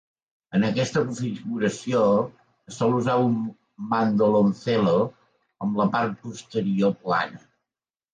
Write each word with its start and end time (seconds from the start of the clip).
En 0.57 0.63
aquesta 0.67 1.01
configuració 1.07 1.99
es 2.71 2.79
sol 2.81 2.95
usar 2.99 3.17
el 3.25 3.29
mandoloncello 3.91 4.95
amb 5.67 5.77
la 5.83 5.87
part 5.97 6.17
posterior 6.25 6.95
plana. 7.05 7.43